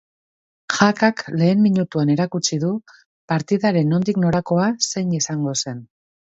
[0.77, 2.73] Jakak lehen minutuan erakutsi du
[3.35, 5.89] partidaren nondik norakoa zein izango zen.